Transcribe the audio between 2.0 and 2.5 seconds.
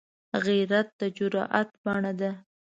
ده